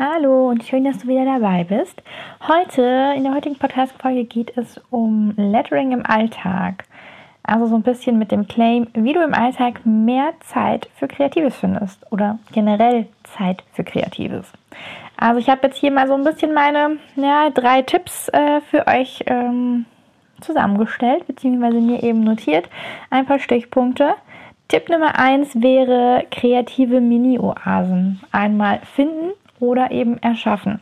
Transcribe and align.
Hallo 0.00 0.48
und 0.48 0.62
schön, 0.62 0.84
dass 0.84 0.98
du 0.98 1.08
wieder 1.08 1.24
dabei 1.24 1.64
bist. 1.64 2.00
Heute, 2.46 3.14
in 3.16 3.24
der 3.24 3.34
heutigen 3.34 3.56
Podcast-Folge 3.56 4.26
geht 4.26 4.56
es 4.56 4.80
um 4.90 5.34
Lettering 5.36 5.90
im 5.90 6.06
Alltag. 6.06 6.84
Also 7.42 7.66
so 7.66 7.74
ein 7.74 7.82
bisschen 7.82 8.16
mit 8.16 8.30
dem 8.30 8.46
Claim, 8.46 8.86
wie 8.94 9.12
du 9.12 9.24
im 9.24 9.34
Alltag 9.34 9.84
mehr 9.84 10.34
Zeit 10.38 10.88
für 10.94 11.08
Kreatives 11.08 11.56
findest 11.56 12.00
oder 12.12 12.38
generell 12.52 13.08
Zeit 13.24 13.64
für 13.72 13.82
Kreatives. 13.82 14.52
Also 15.16 15.40
ich 15.40 15.48
habe 15.48 15.66
jetzt 15.66 15.78
hier 15.78 15.90
mal 15.90 16.06
so 16.06 16.14
ein 16.14 16.22
bisschen 16.22 16.54
meine 16.54 16.98
ja, 17.16 17.50
drei 17.50 17.82
Tipps 17.82 18.28
äh, 18.28 18.60
für 18.60 18.86
euch 18.86 19.24
ähm, 19.26 19.84
zusammengestellt, 20.40 21.26
beziehungsweise 21.26 21.80
mir 21.80 22.04
eben 22.04 22.22
notiert. 22.22 22.68
Ein 23.10 23.26
paar 23.26 23.40
Stichpunkte. 23.40 24.14
Tipp 24.68 24.90
Nummer 24.90 25.18
eins 25.18 25.60
wäre 25.60 26.24
kreative 26.30 27.00
Mini-Oasen. 27.00 28.20
Einmal 28.30 28.78
finden 28.94 29.32
oder 29.60 29.90
eben 29.90 30.18
erschaffen. 30.18 30.80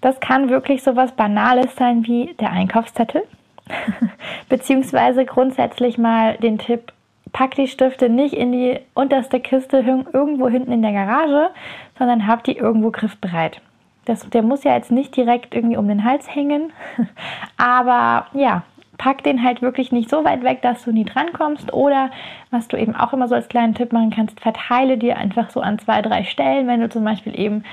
Das 0.00 0.20
kann 0.20 0.48
wirklich 0.48 0.82
so 0.82 0.96
was 0.96 1.12
Banales 1.12 1.76
sein 1.76 2.06
wie 2.06 2.34
der 2.40 2.50
Einkaufszettel, 2.50 3.22
beziehungsweise 4.48 5.24
grundsätzlich 5.24 5.98
mal 5.98 6.36
den 6.36 6.58
Tipp, 6.58 6.92
pack 7.32 7.54
die 7.54 7.68
Stifte 7.68 8.08
nicht 8.08 8.34
in 8.34 8.52
die 8.52 8.80
unterste 8.94 9.40
Kiste 9.40 9.78
irgendwo 10.12 10.48
hinten 10.48 10.72
in 10.72 10.82
der 10.82 10.92
Garage, 10.92 11.50
sondern 11.98 12.26
hab 12.26 12.44
die 12.44 12.56
irgendwo 12.56 12.90
griffbereit. 12.90 13.60
Das, 14.04 14.28
der 14.28 14.42
muss 14.42 14.64
ja 14.64 14.74
jetzt 14.74 14.90
nicht 14.90 15.16
direkt 15.16 15.54
irgendwie 15.54 15.76
um 15.76 15.86
den 15.86 16.04
Hals 16.04 16.34
hängen, 16.34 16.72
aber 17.56 18.26
ja, 18.32 18.64
pack 19.02 19.24
den 19.24 19.42
halt 19.42 19.62
wirklich 19.62 19.90
nicht 19.90 20.08
so 20.08 20.24
weit 20.24 20.44
weg, 20.44 20.62
dass 20.62 20.84
du 20.84 20.92
nie 20.92 21.04
drankommst. 21.04 21.72
Oder 21.72 22.10
was 22.52 22.68
du 22.68 22.76
eben 22.76 22.94
auch 22.94 23.12
immer 23.12 23.26
so 23.26 23.34
als 23.34 23.48
kleinen 23.48 23.74
Tipp 23.74 23.92
machen 23.92 24.10
kannst, 24.10 24.38
verteile 24.38 24.96
dir 24.96 25.16
einfach 25.16 25.50
so 25.50 25.60
an 25.60 25.80
zwei, 25.80 26.02
drei 26.02 26.22
Stellen, 26.22 26.68
wenn 26.68 26.80
du 26.80 26.88
zum 26.88 27.04
Beispiel 27.04 27.38
eben 27.38 27.64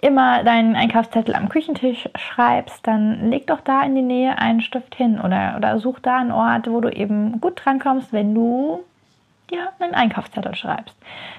immer 0.00 0.44
deinen 0.44 0.76
Einkaufszettel 0.76 1.34
am 1.34 1.48
Küchentisch 1.48 2.08
schreibst, 2.16 2.86
dann 2.86 3.30
leg 3.30 3.46
doch 3.46 3.60
da 3.60 3.82
in 3.82 3.94
die 3.94 4.02
Nähe 4.02 4.38
einen 4.38 4.60
Stift 4.60 4.94
hin 4.94 5.18
oder, 5.18 5.54
oder 5.56 5.78
such 5.78 5.98
da 6.00 6.18
einen 6.18 6.32
Ort, 6.32 6.70
wo 6.70 6.80
du 6.80 6.90
eben 6.90 7.40
gut 7.40 7.60
drankommst, 7.64 8.12
wenn 8.12 8.34
du 8.34 8.80
ja, 9.50 9.68
einen 9.78 9.94
Einkaufszettel 9.94 10.54
schreibst. 10.54 10.96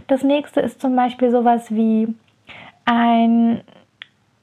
Das 0.08 0.24
nächste 0.24 0.62
ist 0.62 0.82
zum 0.82 0.96
Beispiel 0.96 1.32
sowas 1.32 1.70
wie 1.70 2.08
ein 2.86 3.62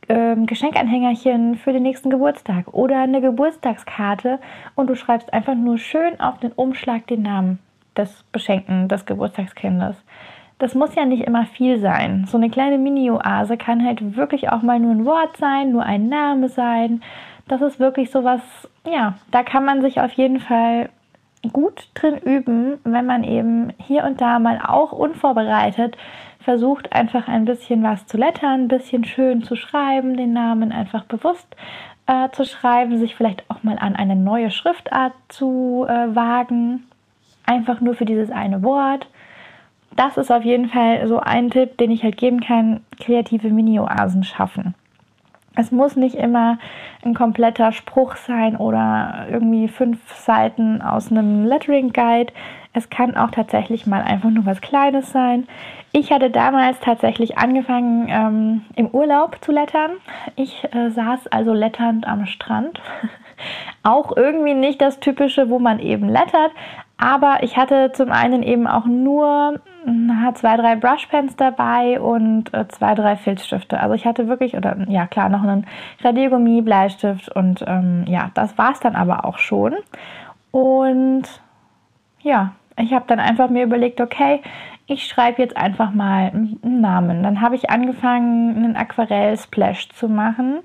ähm, 0.09 0.47
Geschenkanhängerchen 0.47 1.57
für 1.57 1.73
den 1.73 1.83
nächsten 1.83 2.11
Geburtstag 2.11 2.73
oder 2.73 3.01
eine 3.01 3.21
Geburtstagskarte 3.21 4.39
und 4.75 4.89
du 4.89 4.95
schreibst 4.95 5.33
einfach 5.33 5.55
nur 5.55 5.79
schön 5.79 6.21
auf 6.21 6.39
den 6.39 6.53
Umschlag 6.53 7.07
den 7.07 7.23
Namen 7.23 7.59
des 7.97 8.25
Beschenkten, 8.33 8.89
des 8.89 9.07
Geburtstagskindes 9.07 9.97
das 10.63 10.77
muss 10.77 10.95
ja 10.95 11.05
nicht 11.05 11.25
immer 11.25 11.45
viel 11.45 11.81
sein. 11.81 12.25
So 12.29 12.39
eine 12.39 12.49
kleine 12.49 12.79
Mini-Oase 12.79 13.57
kann 13.57 13.85
halt 13.85 14.17
wirklich 14.17 14.51
auch 14.51 14.63
mal 14.63 14.79
nur 14.79 14.93
ein 14.93 15.05
Wort 15.05 15.37
sein, 15.37 15.73
nur 15.73 15.83
ein 15.83 16.09
Name 16.09 16.49
sein. 16.49 17.03
Das 17.49 17.61
ist 17.63 17.81
wirklich 17.81 18.13
sowas, 18.13 18.41
ja, 18.87 19.15
da 19.33 19.43
kann 19.43 19.65
man 19.65 19.83
sich 19.83 20.01
auf 20.01 20.13
jeden 20.13 20.39
Fall 20.39 20.89
gut 21.53 21.89
drin 21.95 22.17
üben, 22.17 22.79
wenn 22.85 23.07
man 23.07 23.25
eben 23.25 23.73
hier 23.79 24.05
und 24.05 24.21
da 24.21 24.39
mal 24.39 24.61
auch 24.65 24.93
unvorbereitet 24.93 25.97
versucht, 26.39 26.93
einfach 26.93 27.27
ein 27.27 27.45
bisschen 27.45 27.83
was 27.83 28.07
zu 28.07 28.17
lettern, 28.17 28.63
ein 28.63 28.69
bisschen 28.69 29.03
schön 29.03 29.43
zu 29.43 29.57
schreiben, 29.57 30.17
den 30.17 30.33
Namen 30.33 30.71
einfach 30.71 31.07
bewusst 31.07 31.57
äh, 32.07 32.29
zu 32.31 32.45
schreiben, 32.45 32.99
sich 32.99 33.17
vielleicht 33.17 33.51
auch 33.51 33.65
mal 33.65 33.79
an 33.81 33.97
eine 33.97 34.15
neue 34.15 34.53
Schriftart 34.53 35.15
zu 35.27 35.87
äh, 35.89 36.15
wagen, 36.15 36.85
einfach 37.47 37.81
nur 37.81 37.95
für 37.95 38.05
dieses 38.05 38.31
eine 38.31 38.63
Wort 38.63 39.09
das 39.97 40.17
ist 40.17 40.31
auf 40.31 40.45
jeden 40.45 40.69
Fall 40.69 41.07
so 41.07 41.21
ein 41.21 41.51
Tipp, 41.51 41.77
den 41.79 41.91
ich 41.91 42.03
halt 42.03 42.17
geben 42.17 42.41
kann, 42.41 42.81
kreative 43.01 43.51
Mini-Oasen 43.51 44.25
schaffen. 44.25 44.75
Es 45.55 45.71
muss 45.71 45.97
nicht 45.97 46.15
immer 46.15 46.59
ein 47.05 47.15
kompletter 47.15 47.73
Spruch 47.73 48.17
sein 48.17 48.57
oder 48.57 49.27
irgendwie 49.31 49.69
fünf 49.69 49.99
Seiten 50.15 50.81
aus 50.81 51.11
einem 51.11 51.45
Lettering 51.45 51.93
Guide. 51.93 52.33
Es 52.73 52.89
kann 52.89 53.17
auch 53.17 53.31
tatsächlich 53.31 53.87
mal 53.87 54.01
einfach 54.01 54.31
nur 54.31 54.47
was 54.47 54.63
Kleines 54.63 55.13
sein. 55.13 55.47
Ich 55.93 56.11
hatte 56.11 56.31
damals 56.31 56.81
tatsächlich 56.81 57.37
angefangen, 57.37 58.07
ähm, 58.09 58.65
im 58.77 58.89
Urlaub 58.89 59.45
zu 59.45 59.53
lettern. 59.53 59.91
Ich 60.37 60.65
äh, 60.73 60.89
saß 60.89 61.27
also 61.27 61.53
letternd 61.53 62.07
am 62.07 62.25
Strand. 62.25 62.81
auch 63.83 64.17
irgendwie 64.17 64.55
nicht 64.55 64.81
das 64.81 65.01
Typische, 65.01 65.51
wo 65.51 65.59
man 65.59 65.81
eben 65.81 66.09
lettert, 66.09 66.53
aber 67.03 67.43
ich 67.43 67.57
hatte 67.57 67.91
zum 67.93 68.13
einen 68.13 68.45
eben 68.45 68.69
auch 68.69 68.85
nur 68.87 69.61
na, 69.85 70.33
zwei, 70.35 70.57
drei 70.57 70.77
Brushpens 70.77 71.35
dabei 71.35 72.01
und 72.01 72.55
äh, 72.55 72.69
zwei, 72.69 72.95
drei 72.95 73.17
Filzstifte. 73.17 73.81
Also 73.81 73.97
ich 73.97 74.07
hatte 74.07 74.29
wirklich, 74.29 74.57
oder 74.57 74.77
ja 74.87 75.09
klar, 75.09 75.29
noch 75.29 75.43
einen 75.43 75.67
Radiergummi, 76.05 76.63
Bleistift 76.63 77.29
und 77.29 77.65
ähm, 77.67 78.05
ja, 78.07 78.31
das 78.35 78.57
war 78.57 78.71
es 78.71 78.79
dann 78.79 78.95
aber 78.95 79.25
auch 79.25 79.39
schon. 79.39 79.75
Und 80.53 81.25
ja, 82.21 82.53
ich 82.79 82.93
habe 82.93 83.07
dann 83.09 83.19
einfach 83.19 83.51
mir 83.51 83.65
überlegt, 83.65 84.01
okay, 84.01 84.41
ich 84.87 85.09
schreibe 85.09 85.43
jetzt 85.43 85.57
einfach 85.57 85.91
mal 85.91 86.29
einen 86.29 86.81
Namen. 86.81 87.25
Dann 87.25 87.41
habe 87.41 87.57
ich 87.57 87.69
angefangen, 87.69 88.55
einen 88.55 88.77
Aquarell-Splash 88.77 89.89
zu 89.89 90.09
machen. 90.09 90.61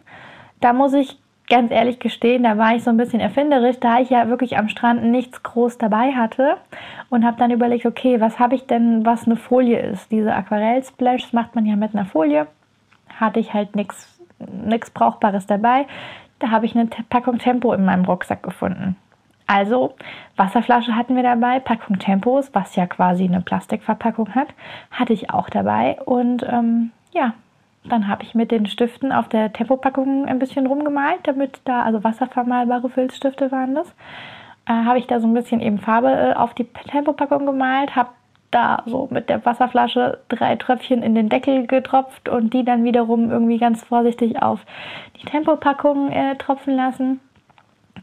Da 0.60 0.74
muss 0.74 0.94
ich 0.94 1.18
ganz 1.50 1.72
ehrlich 1.72 2.00
gestehen, 2.00 2.44
da 2.44 2.58
war 2.58 2.76
ich 2.76 2.84
so 2.84 2.90
ein 2.90 2.98
bisschen 2.98 3.20
erfinderisch, 3.20 3.80
da 3.80 4.00
ich 4.00 4.10
ja 4.10 4.28
wirklich 4.30 4.58
am 4.58 4.70
Strand 4.70 5.04
nichts 5.04 5.44
groß 5.44 5.78
dabei 5.78 6.12
hatte 6.14 6.58
und 7.10 7.26
habe 7.26 7.38
dann 7.38 7.52
überlegt, 7.52 7.86
okay, 7.86 8.20
was 8.20 8.40
habe 8.40 8.56
ich 8.56 8.68
denn, 8.68 9.06
was 9.06 9.26
eine 9.26 9.38
Folie 9.38 9.80
ist? 9.80 10.12
Diese 10.12 10.34
Aquarell-Splash 10.34 11.32
macht 11.34 11.56
man 11.56 11.66
ja 11.66 11.76
mit 11.76 11.96
einer 11.96 12.06
Folie. 12.06 12.48
Hatte 13.20 13.40
ich 13.40 13.54
halt 13.54 13.76
nichts 13.76 14.18
nichts 14.40 14.90
Brauchbares 14.90 15.48
dabei. 15.48 15.86
Da 16.40 16.52
habe 16.52 16.66
ich 16.66 16.76
eine 16.76 16.88
Packung 17.10 17.40
Tempo 17.40 17.74
in 17.74 17.86
meinem 17.86 18.06
Rucksack 18.06 18.44
gefunden. 18.44 18.96
Also 19.48 19.96
Wasserflasche 20.36 20.96
hatten 20.96 21.16
wir 21.16 21.24
dabei, 21.24 21.60
Packung 21.60 22.00
Tempos, 22.00 22.54
was 22.54 22.76
ja 22.76 22.86
quasi 22.86 23.24
eine 23.24 23.42
Plastikverpackung 23.42 24.36
hat, 24.36 24.50
hatte 24.92 25.14
ich 25.14 25.30
auch 25.30 25.50
dabei 25.50 25.98
und 26.04 26.44
ähm, 26.44 26.92
ja, 27.14 27.34
dann 27.90 28.08
habe 28.08 28.24
ich 28.24 28.36
mit 28.36 28.52
den 28.52 28.66
Stiften 28.66 29.12
auf 29.12 29.30
der 29.30 29.54
Tempopackung 29.54 30.26
ein 30.26 30.40
bisschen 30.40 30.68
rumgemalt, 30.68 31.20
damit 31.24 31.62
da, 31.66 31.84
also 31.84 32.04
wasservermalbare 32.04 32.90
Filzstifte 32.90 33.52
waren 33.52 33.76
das. 33.76 33.88
Äh, 34.68 34.74
habe 34.74 35.00
ich 35.00 35.08
da 35.08 35.20
so 35.20 35.28
ein 35.28 35.34
bisschen 35.34 35.62
eben 35.62 35.80
Farbe 35.80 36.10
äh, 36.10 36.34
auf 36.34 36.54
die 36.54 36.66
Tempopackung 36.66 37.46
gemalt, 37.46 37.96
habe 37.96 38.10
da 38.52 38.84
so 38.86 39.08
mit 39.12 39.30
der 39.30 39.46
Wasserflasche 39.46 40.20
drei 40.30 40.56
Tröpfchen 40.56 41.04
in 41.04 41.16
den 41.16 41.30
Deckel 41.30 41.68
getropft 41.68 42.30
und 42.30 42.54
die 42.54 42.64
dann 42.64 42.84
wiederum 42.84 43.30
irgendwie 43.30 43.58
ganz 43.58 43.84
vorsichtig 43.84 44.42
auf 44.42 44.66
die 45.22 45.26
Tempopackung 45.26 46.12
äh, 46.12 46.36
tropfen 46.38 46.76
lassen 46.76 47.20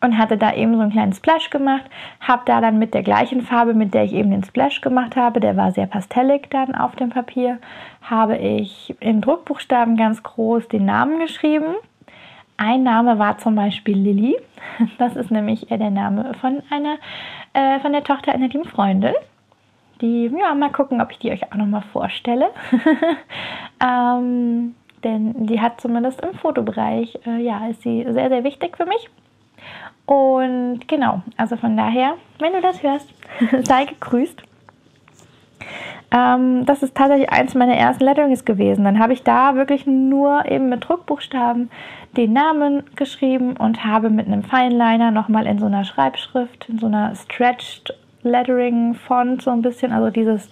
und 0.01 0.19
hatte 0.19 0.37
da 0.37 0.53
eben 0.55 0.75
so 0.75 0.81
einen 0.81 0.93
kleinen 0.93 1.13
Splash 1.13 1.51
gemacht. 1.51 1.85
Habe 2.21 2.43
da 2.47 2.61
dann 2.61 2.79
mit 2.79 2.95
der 2.95 3.03
gleichen 3.03 3.43
Farbe, 3.43 3.75
mit 3.75 3.95
der 3.95 4.05
ich 4.05 4.13
eben 4.13 4.31
den 4.31 4.45
Splash 4.45 4.81
gemacht 4.81 5.17
habe, 5.17 5.41
der 5.41 5.57
war 5.57 5.73
sehr 5.73 5.87
pastellig 5.87 6.51
dann 6.51 6.75
auf 6.75 6.97
dem 6.97 7.11
Papier, 7.11 7.59
habe 8.03 8.37
ich 8.37 8.95
in 9.01 9.21
Druckbuchstaben 9.21 9.97
ganz 9.97 10.23
groß 10.23 10.69
den 10.69 10.85
Namen 10.85 11.19
geschrieben. 11.19 11.75
Ein 12.57 12.85
Name 12.85 13.19
war 13.19 13.39
zum 13.39 13.55
Beispiel 13.55 13.97
Lilly. 13.97 14.37
Das 14.99 15.15
ist 15.15 15.31
nämlich 15.31 15.67
der 15.69 15.91
Name 15.91 16.33
von 16.41 16.63
einer, 16.71 16.97
äh, 17.53 17.79
von 17.81 17.93
der 17.93 18.03
Tochter 18.03 18.33
einer 18.33 18.49
lieben 18.49 18.65
Freundin. 18.65 19.15
Die, 20.01 20.27
ja, 20.27 20.55
mal 20.55 20.73
gucken, 20.73 21.01
ob 21.01 21.13
ich 21.13 21.19
die 21.19 21.31
euch 21.31 21.45
auch 21.45 21.57
nochmal 21.57 21.83
vorstelle. 21.93 22.51
ähm, 23.81 24.75
denn 25.05 25.47
die 25.47 25.61
hat 25.61 25.81
zumindest 25.81 26.21
im 26.23 26.35
Fotobereich, 26.35 27.19
äh, 27.27 27.41
ja, 27.43 27.67
ist 27.69 27.83
sie 27.83 28.05
sehr, 28.09 28.29
sehr 28.29 28.43
wichtig 28.43 28.77
für 28.77 28.87
mich. 28.87 29.11
Und 30.07 30.87
genau, 30.87 31.23
also 31.37 31.57
von 31.57 31.77
daher, 31.77 32.15
wenn 32.39 32.53
du 32.53 32.61
das 32.61 32.83
hörst, 32.83 33.09
sei 33.67 33.87
gegrüßt. 33.87 34.43
Ähm, 36.11 36.67
das 36.67 36.83
ist 36.83 36.95
tatsächlich 36.95 37.31
eins 37.31 37.55
meiner 37.55 37.75
ersten 37.75 38.05
Letterings 38.05 38.45
gewesen. 38.45 38.85
Dann 38.85 38.99
habe 38.99 39.15
ich 39.15 39.23
da 39.23 39.55
wirklich 39.55 39.87
nur 39.87 40.45
eben 40.51 40.69
mit 40.69 40.89
Druckbuchstaben 40.89 41.71
den 42.17 42.33
Namen 42.33 42.85
geschrieben 42.95 43.57
und 43.57 43.85
habe 43.85 44.11
mit 44.11 44.27
einem 44.27 44.45
Fineliner 44.45 45.11
nochmal 45.11 45.47
in 45.47 45.59
so 45.59 45.67
einer 45.67 45.85
Schreibschrift, 45.85 46.69
in 46.69 46.79
so 46.79 46.87
einer 46.87 47.15
Stretched 47.17 47.95
Lettering 48.23 48.95
Font 48.95 49.43
so 49.43 49.51
ein 49.51 49.63
bisschen, 49.63 49.93
also 49.93 50.11
dieses 50.11 50.49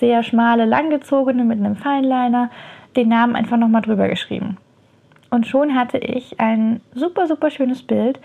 sehr 0.00 0.22
schmale, 0.22 0.64
langgezogene 0.64 1.44
mit 1.44 1.58
einem 1.58 1.76
Fineliner, 1.76 2.50
den 2.96 3.08
Namen 3.08 3.36
einfach 3.36 3.56
nochmal 3.56 3.82
drüber 3.82 4.08
geschrieben. 4.08 4.56
und 5.30 5.46
schon 5.46 5.74
hatte 5.74 5.98
ich 5.98 6.38
ein 6.38 6.80
super, 6.94 7.26
super 7.26 7.50
schönes 7.50 7.82
Bild, 7.82 8.20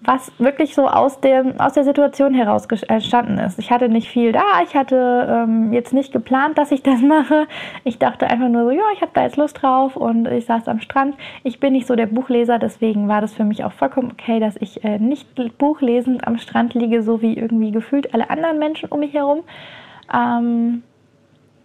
was 0.00 0.32
wirklich 0.38 0.74
so 0.74 0.86
aus, 0.86 1.20
dem, 1.20 1.58
aus 1.58 1.72
der 1.72 1.84
Situation 1.84 2.32
heraus 2.32 2.66
entstanden 2.66 3.38
ist. 3.38 3.58
Ich 3.58 3.70
hatte 3.70 3.88
nicht 3.88 4.08
viel 4.08 4.32
da, 4.32 4.62
ich 4.62 4.76
hatte 4.76 5.26
ähm, 5.28 5.72
jetzt 5.72 5.92
nicht 5.92 6.12
geplant, 6.12 6.56
dass 6.56 6.70
ich 6.70 6.82
das 6.82 7.00
mache. 7.02 7.46
Ich 7.84 7.98
dachte 7.98 8.28
einfach 8.28 8.48
nur 8.48 8.64
so, 8.64 8.70
ja, 8.70 8.82
ich 8.94 9.02
habe 9.02 9.10
da 9.14 9.22
jetzt 9.22 9.36
Lust 9.36 9.60
drauf 9.62 9.96
und 9.96 10.26
ich 10.28 10.46
saß 10.46 10.68
am 10.68 10.80
Strand. 10.80 11.16
Ich 11.42 11.58
bin 11.58 11.72
nicht 11.72 11.86
so 11.86 11.96
der 11.96 12.06
Buchleser, 12.06 12.58
deswegen 12.58 13.08
war 13.08 13.20
das 13.20 13.34
für 13.34 13.44
mich 13.44 13.64
auch 13.64 13.72
vollkommen 13.72 14.12
okay, 14.12 14.38
dass 14.40 14.56
ich 14.56 14.84
äh, 14.84 14.98
nicht 14.98 15.28
buchlesend 15.58 16.26
am 16.26 16.38
Strand 16.38 16.74
liege, 16.74 17.02
so 17.02 17.20
wie 17.20 17.36
irgendwie 17.36 17.72
gefühlt 17.72 18.14
alle 18.14 18.30
anderen 18.30 18.58
Menschen 18.58 18.88
um 18.90 19.00
mich 19.00 19.14
herum. 19.14 19.40
Ähm, 20.14 20.82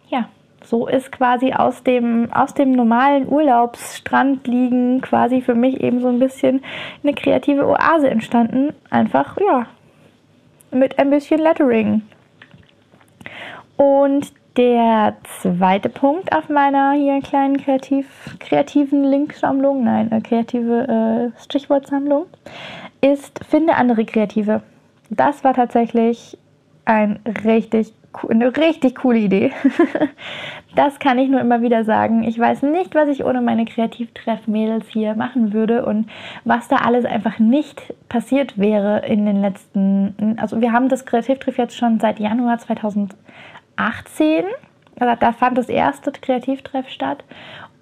ja, 0.10 0.28
so 0.66 0.88
ist 0.88 1.12
quasi 1.12 1.54
aus 1.54 1.84
dem, 1.84 2.32
aus 2.32 2.54
dem 2.54 2.72
normalen 2.72 3.28
Urlaubsstrand 3.28 4.48
liegen 4.48 5.02
quasi 5.02 5.42
für 5.42 5.56
mich 5.56 5.82
eben 5.82 6.00
so 6.00 6.08
ein 6.08 6.20
bisschen 6.20 6.64
eine 7.04 7.14
kreative 7.14 7.68
Oase 7.68 8.10
entstanden. 8.10 8.74
Einfach, 8.90 9.38
ja, 9.38 9.68
mit 10.72 11.00
ein 11.00 11.10
bisschen 11.10 11.40
Lettering. 11.40 12.02
Und 13.78 14.32
der 14.58 15.16
zweite 15.42 15.90
Punkt 15.90 16.32
auf 16.32 16.48
meiner 16.48 16.94
hier 16.94 17.20
kleinen 17.22 17.58
kreativ, 17.58 18.38
kreativen 18.40 19.04
Linksammlung, 19.04 19.84
nein, 19.84 20.12
äh, 20.12 20.22
kreative 20.22 21.32
äh, 21.36 21.42
Stichwortsammlung, 21.42 22.26
ist 23.02 23.44
finde 23.44 23.76
andere 23.76 24.06
Kreative. 24.06 24.62
Das 25.10 25.44
war 25.44 25.54
tatsächlich 25.54 26.38
ein 26.86 27.20
richtig 27.46 27.94
eine 28.30 28.56
richtig 28.56 28.96
coole 28.96 29.20
Idee. 29.20 29.52
das 30.76 31.00
kann 31.00 31.18
ich 31.18 31.30
nur 31.30 31.42
immer 31.42 31.62
wieder 31.62 31.84
sagen. 31.84 32.24
Ich 32.24 32.38
weiß 32.38 32.62
nicht, 32.64 32.96
was 32.96 33.10
ich 33.10 33.26
ohne 33.26 33.42
meine 33.42 33.66
Kreativtreff-Mädels 33.66 34.88
hier 34.90 35.16
machen 35.16 35.54
würde 35.54 35.86
und 35.86 36.10
was 36.44 36.68
da 36.68 36.78
alles 36.78 37.06
einfach 37.06 37.40
nicht 37.40 37.94
passiert 38.10 38.58
wäre 38.58 39.06
in 39.06 39.26
den 39.26 39.42
letzten. 39.42 40.38
Also, 40.40 40.62
wir 40.62 40.72
haben 40.72 40.90
das 40.90 41.06
Kreativtreff 41.06 41.58
jetzt 41.58 41.76
schon 41.76 42.00
seit 42.00 42.20
Januar 42.20 42.60
2018. 42.60 43.18
Also 45.00 45.16
da 45.20 45.32
fand 45.32 45.58
das 45.58 45.70
erste 45.70 46.12
Kreativtreff 46.12 46.88
statt. 46.88 47.24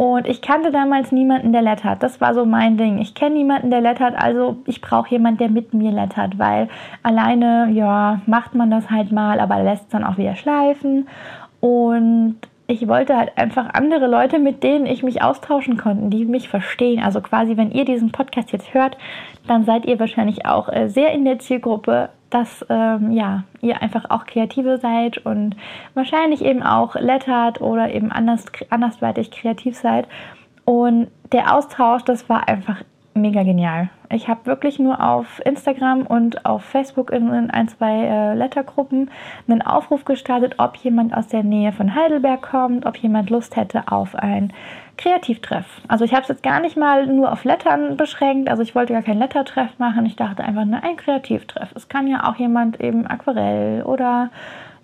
Und 0.01 0.27
ich 0.27 0.41
kannte 0.41 0.71
damals 0.71 1.11
niemanden, 1.11 1.53
der 1.53 1.61
lettert. 1.61 2.01
Das 2.01 2.19
war 2.19 2.33
so 2.33 2.43
mein 2.43 2.75
Ding. 2.75 2.97
Ich 2.97 3.13
kenne 3.13 3.35
niemanden, 3.35 3.69
der 3.69 3.81
lettert, 3.81 4.15
also 4.17 4.57
ich 4.65 4.81
brauche 4.81 5.11
jemanden, 5.11 5.37
der 5.37 5.49
mit 5.49 5.75
mir 5.75 5.91
lettert, 5.91 6.39
weil 6.39 6.69
alleine, 7.03 7.69
ja, 7.71 8.19
macht 8.25 8.55
man 8.55 8.71
das 8.71 8.89
halt 8.89 9.11
mal, 9.11 9.39
aber 9.39 9.61
lässt 9.61 9.83
es 9.83 9.89
dann 9.89 10.03
auch 10.03 10.17
wieder 10.17 10.35
schleifen. 10.35 11.07
Und 11.59 12.37
ich 12.65 12.87
wollte 12.87 13.15
halt 13.15 13.37
einfach 13.37 13.75
andere 13.75 14.07
Leute, 14.07 14.39
mit 14.39 14.63
denen 14.63 14.87
ich 14.87 15.03
mich 15.03 15.21
austauschen 15.21 15.77
konnte, 15.77 16.09
die 16.09 16.25
mich 16.25 16.49
verstehen. 16.49 17.03
Also 17.03 17.21
quasi, 17.21 17.55
wenn 17.55 17.69
ihr 17.69 17.85
diesen 17.85 18.11
Podcast 18.11 18.51
jetzt 18.51 18.73
hört, 18.73 18.97
dann 19.45 19.65
seid 19.65 19.85
ihr 19.85 19.99
wahrscheinlich 19.99 20.47
auch 20.47 20.67
äh, 20.67 20.87
sehr 20.89 21.11
in 21.11 21.25
der 21.25 21.37
Zielgruppe 21.37 22.09
dass 22.31 22.65
ähm, 22.69 23.11
ja, 23.11 23.43
ihr 23.61 23.81
einfach 23.81 24.09
auch 24.09 24.25
Kreative 24.25 24.77
seid 24.77 25.19
und 25.19 25.55
wahrscheinlich 25.93 26.43
eben 26.43 26.63
auch 26.63 26.95
lettert 26.95 27.61
oder 27.61 27.93
eben 27.93 28.11
anders, 28.11 28.45
andersweitig 28.69 29.31
kreativ 29.31 29.77
seid. 29.77 30.07
Und 30.65 31.07
der 31.31 31.55
Austausch, 31.55 32.03
das 32.03 32.29
war 32.29 32.47
einfach 32.47 32.83
mega 33.13 33.43
genial. 33.43 33.89
Ich 34.09 34.27
habe 34.27 34.45
wirklich 34.45 34.79
nur 34.79 35.03
auf 35.03 35.41
Instagram 35.45 36.05
und 36.05 36.45
auf 36.45 36.63
Facebook 36.63 37.11
in, 37.11 37.27
in 37.33 37.51
ein, 37.51 37.67
zwei 37.67 38.05
äh, 38.05 38.33
Lettergruppen 38.33 39.09
einen 39.47 39.61
Aufruf 39.61 40.05
gestartet, 40.05 40.55
ob 40.57 40.75
jemand 40.77 41.15
aus 41.15 41.27
der 41.27 41.43
Nähe 41.43 41.71
von 41.71 41.95
Heidelberg 41.95 42.41
kommt, 42.41 42.85
ob 42.85 42.97
jemand 42.97 43.29
Lust 43.29 43.55
hätte 43.55 43.83
auf 43.91 44.15
ein 44.15 44.53
Kreativtreff. 45.01 45.65
Also 45.87 46.05
ich 46.05 46.11
habe 46.13 46.21
es 46.21 46.27
jetzt 46.27 46.43
gar 46.43 46.59
nicht 46.59 46.77
mal 46.77 47.07
nur 47.07 47.31
auf 47.31 47.43
Lettern 47.43 47.97
beschränkt. 47.97 48.49
Also 48.49 48.61
ich 48.61 48.75
wollte 48.75 48.93
gar 48.93 49.01
kein 49.01 49.17
Lettertreff 49.17 49.79
machen. 49.79 50.05
Ich 50.05 50.15
dachte 50.15 50.43
einfach 50.43 50.65
nur 50.65 50.83
ein 50.83 50.95
Kreativtreff. 50.95 51.69
Es 51.75 51.89
kann 51.89 52.07
ja 52.07 52.29
auch 52.29 52.35
jemand 52.35 52.79
eben 52.79 53.07
Aquarell 53.07 53.83
oder 53.83 54.29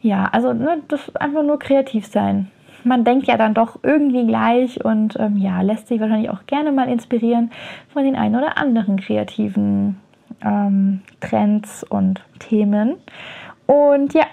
ja, 0.02 0.28
also 0.32 0.54
ne, 0.54 0.80
das 0.88 1.16
einfach 1.16 1.44
nur 1.44 1.60
kreativ 1.60 2.08
sein. 2.08 2.52
Man 2.84 3.04
denkt 3.04 3.28
ja 3.28 3.38
dann 3.38 3.54
doch 3.54 3.80
irgendwie 3.84 4.26
gleich 4.26 4.84
und 4.84 5.20
ähm, 5.20 5.38
ja, 5.38 5.62
lässt 5.62 5.88
sich 5.88 6.00
wahrscheinlich 6.00 6.30
auch 6.30 6.46
gerne 6.48 6.72
mal 6.72 6.90
inspirieren 6.90 7.52
von 7.92 8.04
den 8.04 8.16
ein 8.16 8.36
oder 8.36 8.58
anderen 8.58 9.00
kreativen 9.00 10.00
ähm, 10.44 11.02
Trends 11.20 11.84
und 11.84 12.22
Themen. 12.40 12.96
Und 13.66 14.14
ja, 14.14 14.26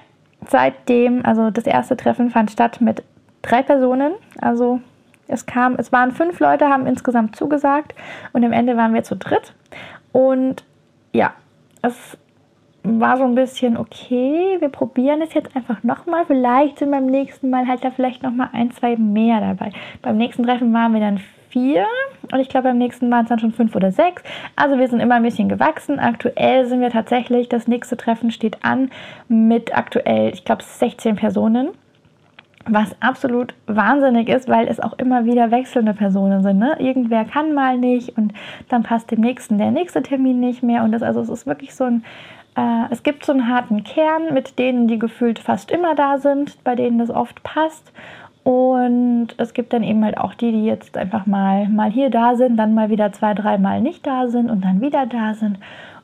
seitdem, 0.46 1.24
also 1.24 1.50
das 1.50 1.64
erste 1.64 1.96
Treffen 1.96 2.30
fand 2.30 2.50
statt 2.50 2.80
mit 2.80 3.02
drei 3.42 3.62
Personen, 3.62 4.12
also 4.40 4.80
es 5.28 5.46
kam, 5.46 5.74
es 5.76 5.92
waren 5.92 6.12
fünf 6.12 6.40
Leute, 6.40 6.68
haben 6.68 6.86
insgesamt 6.86 7.36
zugesagt 7.36 7.94
und 8.32 8.44
am 8.44 8.52
Ende 8.52 8.76
waren 8.76 8.94
wir 8.94 9.04
zu 9.04 9.16
dritt. 9.16 9.54
Und 10.12 10.64
ja, 11.12 11.32
es 11.82 12.16
war 12.82 13.16
so 13.16 13.24
ein 13.24 13.34
bisschen 13.34 13.76
okay, 13.76 14.56
wir 14.60 14.68
probieren 14.68 15.22
es 15.22 15.32
jetzt 15.34 15.56
einfach 15.56 15.82
nochmal. 15.82 16.26
Vielleicht 16.26 16.78
sind 16.78 16.90
beim 16.90 17.06
nächsten 17.06 17.50
Mal 17.50 17.66
halt 17.66 17.82
da 17.82 17.90
vielleicht 17.90 18.22
nochmal 18.22 18.50
ein, 18.52 18.70
zwei 18.70 18.96
mehr 18.96 19.40
dabei. 19.40 19.70
Beim 20.02 20.18
nächsten 20.18 20.42
Treffen 20.42 20.72
waren 20.72 20.92
wir 20.92 21.00
dann 21.00 21.20
vier 21.48 21.86
und 22.30 22.40
ich 22.40 22.48
glaube 22.48 22.68
beim 22.68 22.78
nächsten 22.78 23.10
waren 23.10 23.22
es 23.22 23.28
dann 23.28 23.38
schon 23.38 23.52
fünf 23.52 23.74
oder 23.74 23.90
sechs. 23.90 24.22
Also 24.54 24.78
wir 24.78 24.88
sind 24.88 25.00
immer 25.00 25.14
ein 25.14 25.22
bisschen 25.22 25.48
gewachsen. 25.48 25.98
Aktuell 25.98 26.66
sind 26.66 26.80
wir 26.80 26.90
tatsächlich, 26.90 27.48
das 27.48 27.68
nächste 27.68 27.96
Treffen 27.96 28.30
steht 28.30 28.64
an 28.64 28.90
mit 29.28 29.76
aktuell, 29.76 30.34
ich 30.34 30.44
glaube, 30.44 30.62
16 30.62 31.16
Personen 31.16 31.70
was 32.66 32.94
absolut 33.00 33.54
wahnsinnig 33.66 34.28
ist, 34.28 34.48
weil 34.48 34.68
es 34.68 34.80
auch 34.80 34.94
immer 34.94 35.24
wieder 35.24 35.50
wechselnde 35.50 35.94
Personen 35.94 36.42
sind. 36.42 36.58
Ne? 36.58 36.76
Irgendwer 36.78 37.24
kann 37.24 37.52
mal 37.52 37.78
nicht 37.78 38.16
und 38.16 38.32
dann 38.68 38.82
passt 38.82 39.10
dem 39.10 39.20
nächsten 39.20 39.58
der 39.58 39.70
nächste 39.70 40.02
Termin 40.02 40.40
nicht 40.40 40.62
mehr. 40.62 40.82
Und 40.82 40.92
das, 40.92 41.02
also 41.02 41.20
es 41.20 41.28
ist 41.28 41.46
wirklich 41.46 41.74
so 41.74 41.84
ein, 41.84 42.04
äh, 42.56 42.84
es 42.90 43.02
gibt 43.02 43.24
so 43.24 43.32
einen 43.32 43.48
harten 43.48 43.84
Kern 43.84 44.32
mit 44.32 44.58
denen, 44.58 44.88
die 44.88 44.98
gefühlt 44.98 45.38
fast 45.38 45.70
immer 45.70 45.94
da 45.94 46.18
sind, 46.18 46.62
bei 46.64 46.74
denen 46.74 46.98
das 46.98 47.10
oft 47.10 47.42
passt. 47.42 47.92
Und 48.44 49.28
es 49.38 49.54
gibt 49.54 49.72
dann 49.72 49.82
eben 49.82 50.04
halt 50.04 50.18
auch 50.18 50.34
die, 50.34 50.52
die 50.52 50.66
jetzt 50.66 50.98
einfach 50.98 51.24
mal, 51.24 51.66
mal 51.68 51.90
hier 51.90 52.10
da 52.10 52.36
sind, 52.36 52.56
dann 52.56 52.74
mal 52.74 52.90
wieder 52.90 53.10
zwei, 53.12 53.32
dreimal 53.32 53.80
nicht 53.80 54.06
da 54.06 54.28
sind 54.28 54.50
und 54.50 54.62
dann 54.62 54.82
wieder 54.82 55.06
da 55.06 55.32
sind. 55.34 55.58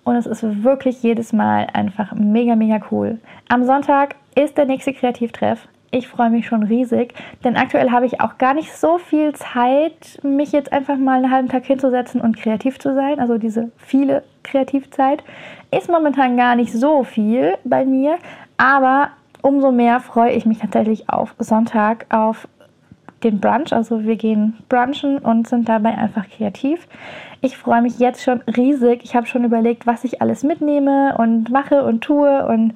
Und 0.04 0.16
es 0.16 0.26
ist 0.26 0.64
wirklich 0.64 1.02
jedes 1.02 1.34
Mal 1.34 1.66
einfach 1.72 2.14
mega, 2.14 2.56
mega 2.56 2.80
cool. 2.90 3.18
Am 3.48 3.64
Sonntag 3.64 4.16
ist 4.34 4.56
der 4.56 4.64
nächste 4.64 4.94
Kreativtreff. 4.94 5.68
Ich 5.92 6.06
freue 6.06 6.30
mich 6.30 6.46
schon 6.46 6.62
riesig, 6.62 7.14
denn 7.42 7.56
aktuell 7.56 7.90
habe 7.90 8.06
ich 8.06 8.20
auch 8.20 8.38
gar 8.38 8.54
nicht 8.54 8.72
so 8.72 8.98
viel 8.98 9.32
Zeit, 9.34 10.20
mich 10.22 10.52
jetzt 10.52 10.72
einfach 10.72 10.96
mal 10.96 11.16
einen 11.16 11.32
halben 11.32 11.48
Tag 11.48 11.64
hinzusetzen 11.64 12.20
und 12.20 12.36
kreativ 12.36 12.78
zu 12.78 12.94
sein. 12.94 13.18
Also 13.18 13.38
diese 13.38 13.72
viele 13.76 14.22
Kreativzeit 14.44 15.24
ist 15.72 15.90
momentan 15.90 16.36
gar 16.36 16.54
nicht 16.54 16.72
so 16.72 17.02
viel 17.02 17.54
bei 17.64 17.84
mir, 17.84 18.18
aber 18.56 19.08
umso 19.42 19.72
mehr 19.72 19.98
freue 19.98 20.32
ich 20.32 20.46
mich 20.46 20.58
tatsächlich 20.58 21.10
auf 21.10 21.34
Sonntag, 21.40 22.06
auf 22.10 22.46
den 23.24 23.40
Brunch. 23.40 23.72
Also 23.72 24.04
wir 24.04 24.14
gehen 24.14 24.58
brunchen 24.68 25.18
und 25.18 25.48
sind 25.48 25.68
dabei 25.68 25.98
einfach 25.98 26.28
kreativ. 26.28 26.86
Ich 27.40 27.56
freue 27.56 27.82
mich 27.82 27.98
jetzt 27.98 28.22
schon 28.22 28.42
riesig. 28.42 29.00
Ich 29.02 29.16
habe 29.16 29.26
schon 29.26 29.44
überlegt, 29.44 29.88
was 29.88 30.04
ich 30.04 30.22
alles 30.22 30.44
mitnehme 30.44 31.16
und 31.18 31.50
mache 31.50 31.82
und 31.84 32.02
tue 32.02 32.46
und 32.46 32.74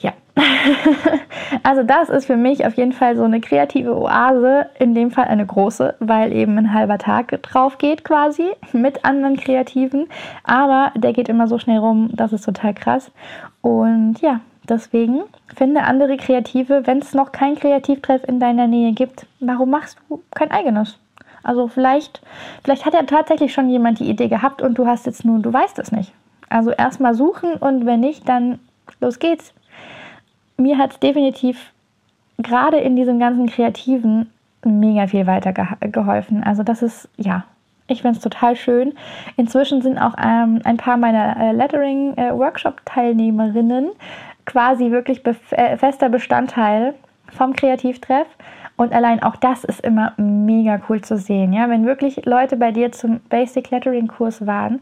ja. 0.00 0.12
also 1.62 1.82
das 1.82 2.08
ist 2.08 2.26
für 2.26 2.36
mich 2.36 2.64
auf 2.64 2.74
jeden 2.74 2.92
Fall 2.92 3.16
so 3.16 3.24
eine 3.24 3.40
kreative 3.40 3.96
Oase, 3.96 4.66
in 4.78 4.94
dem 4.94 5.10
Fall 5.10 5.24
eine 5.24 5.44
große, 5.44 5.96
weil 5.98 6.32
eben 6.32 6.56
ein 6.58 6.72
halber 6.72 6.98
Tag 6.98 7.42
drauf 7.42 7.78
geht 7.78 8.04
quasi 8.04 8.50
mit 8.72 9.04
anderen 9.04 9.36
Kreativen. 9.36 10.08
Aber 10.44 10.92
der 10.96 11.12
geht 11.12 11.28
immer 11.28 11.48
so 11.48 11.58
schnell 11.58 11.78
rum, 11.78 12.10
das 12.12 12.32
ist 12.32 12.44
total 12.44 12.74
krass. 12.74 13.10
Und 13.60 14.20
ja, 14.20 14.40
deswegen 14.68 15.22
finde 15.56 15.82
andere 15.82 16.16
Kreative, 16.16 16.86
wenn 16.86 16.98
es 16.98 17.14
noch 17.14 17.32
kein 17.32 17.56
Kreativtreff 17.56 18.22
in 18.24 18.38
deiner 18.40 18.66
Nähe 18.66 18.92
gibt, 18.92 19.26
warum 19.40 19.70
machst 19.70 19.98
du 20.08 20.22
kein 20.34 20.50
eigenes? 20.50 20.98
Also 21.42 21.68
vielleicht, 21.68 22.20
vielleicht 22.62 22.84
hat 22.84 22.94
ja 22.94 23.02
tatsächlich 23.02 23.52
schon 23.52 23.70
jemand 23.70 24.00
die 24.00 24.10
Idee 24.10 24.28
gehabt 24.28 24.60
und 24.60 24.76
du 24.76 24.86
hast 24.86 25.06
jetzt 25.06 25.24
nur, 25.24 25.38
du 25.38 25.52
weißt 25.52 25.78
es 25.78 25.92
nicht. 25.92 26.12
Also 26.48 26.70
erstmal 26.70 27.14
suchen 27.14 27.54
und 27.54 27.86
wenn 27.86 28.00
nicht, 28.00 28.28
dann 28.28 28.58
los 29.00 29.18
geht's 29.18 29.52
mir 30.58 30.78
hat 30.78 30.92
es 30.92 31.00
definitiv 31.00 31.72
gerade 32.38 32.78
in 32.78 32.96
diesem 32.96 33.18
ganzen 33.18 33.46
Kreativen 33.46 34.30
mega 34.64 35.06
viel 35.06 35.26
weitergeholfen. 35.26 36.42
Also 36.42 36.62
das 36.62 36.82
ist, 36.82 37.10
ja, 37.16 37.44
ich 37.86 38.02
finde 38.02 38.18
es 38.18 38.22
total 38.22 38.56
schön. 38.56 38.92
Inzwischen 39.36 39.80
sind 39.82 39.98
auch 39.98 40.14
ähm, 40.22 40.60
ein 40.64 40.76
paar 40.76 40.96
meiner 40.96 41.36
äh, 41.36 41.52
Lettering-Workshop-Teilnehmerinnen 41.52 43.86
äh, 43.86 43.90
quasi 44.44 44.90
wirklich 44.90 45.22
be 45.22 45.36
äh, 45.50 45.76
fester 45.76 46.08
Bestandteil 46.08 46.94
vom 47.32 47.54
Kreativtreff. 47.54 48.26
Und 48.76 48.92
allein 48.92 49.22
auch 49.22 49.36
das 49.36 49.62
ist 49.64 49.80
immer 49.80 50.12
mega 50.16 50.80
cool 50.88 51.00
zu 51.00 51.16
sehen. 51.16 51.52
Ja, 51.52 51.68
wenn 51.68 51.84
wirklich 51.84 52.24
Leute 52.26 52.56
bei 52.56 52.70
dir 52.70 52.92
zum 52.92 53.18
Basic 53.28 53.70
Lettering 53.70 54.06
Kurs 54.06 54.46
waren 54.46 54.80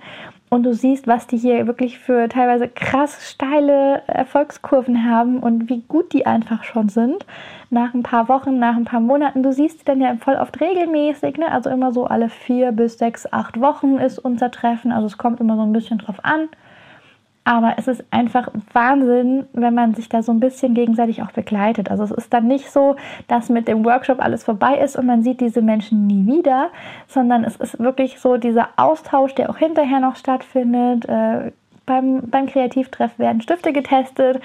und 0.49 0.63
du 0.63 0.75
siehst, 0.75 1.07
was 1.07 1.27
die 1.27 1.37
hier 1.37 1.67
wirklich 1.67 1.99
für 1.99 2.29
teilweise 2.29 2.69
krass 2.69 3.31
steile 3.31 4.03
Erfolgskurven 4.07 5.05
haben 5.05 5.41
und 5.41 5.69
wie 5.69 5.83
gut 5.89 6.13
die 6.13 6.27
einfach 6.27 6.65
schon 6.65 6.89
sind, 6.89 7.27
nach 7.71 7.95
ein 7.95 8.03
paar 8.03 8.29
Wochen, 8.29 8.59
nach 8.59 8.77
ein 8.77 8.85
paar 8.85 9.01
Monaten, 9.01 9.43
du 9.43 9.53
siehst 9.53 9.81
sie 9.81 9.85
dann 9.85 10.01
ja 10.01 10.15
voll 10.17 10.37
oft 10.37 10.61
regelmäßig, 10.61 11.37
ne? 11.39 11.51
also 11.51 11.69
immer 11.71 11.93
so 11.93 12.07
alle 12.07 12.29
vier 12.29 12.73
bis 12.73 12.99
sechs, 12.99 13.31
acht 13.33 13.61
Wochen 13.61 13.99
ist 13.99 14.19
unser 14.19 14.51
Treffen, 14.51 14.93
also 14.93 15.07
es 15.07 15.19
kommt 15.19 15.41
immer 15.41 15.57
so 15.57 15.63
ein 15.63 15.73
bisschen 15.73 15.99
drauf 15.99 16.19
an. 16.23 16.49
Aber 17.47 17.75
es 17.77 17.87
ist 17.87 18.05
einfach 18.11 18.49
Wahnsinn, 18.73 19.47
wenn 19.53 19.73
man 19.73 19.95
sich 19.95 20.09
da 20.09 20.21
so 20.21 20.33
ein 20.33 20.41
bisschen 20.41 20.75
gegenseitig 20.75 21.23
auch 21.23 21.31
begleitet. 21.31 21.93
Also 21.93 22.03
es 22.03 22.11
ist 22.11 22.35
dann 22.35 22.49
nicht 22.49 22.69
so, 22.73 22.97
dass 23.29 23.49
mit 23.51 23.69
dem 23.69 23.85
Workshop 23.85 24.21
alles 24.21 24.43
vorbei 24.43 24.79
ist 24.79 24.97
und 24.97 25.07
man 25.07 25.23
sieht 25.23 25.41
diese 25.41 25.63
Menschen 25.63 26.09
nie 26.09 26.27
wieder, 26.27 26.71
sondern 27.07 27.45
es 27.45 27.55
ist 27.55 27.79
wirklich 27.79 28.19
so 28.19 28.37
dieser 28.37 28.71
Austausch, 28.77 29.33
der 29.37 29.49
auch 29.49 29.59
hinterher 29.59 30.01
noch 30.01 30.17
stattfindet. 30.17 31.09
Äh, 31.09 31.53
beim, 31.87 32.23
beim 32.29 32.47
Kreativtreff 32.47 33.17
werden 33.17 33.41
Stifte 33.41 33.73
getestet. 33.73 34.43